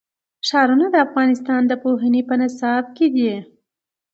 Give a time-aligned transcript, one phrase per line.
[0.47, 3.31] ښارونه د افغانستان د پوهنې په نصاب کې دي.